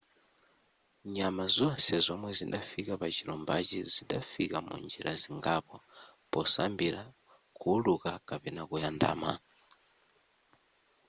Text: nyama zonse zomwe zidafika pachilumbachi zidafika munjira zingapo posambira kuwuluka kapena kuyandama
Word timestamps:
nyama 1.15 1.43
zonse 1.55 1.93
zomwe 2.05 2.29
zidafika 2.39 2.91
pachilumbachi 3.01 3.77
zidafika 3.93 4.57
munjira 4.67 5.11
zingapo 5.21 5.75
posambira 6.31 7.01
kuwuluka 7.57 8.09
kapena 8.27 8.61
kuyandama 8.69 9.31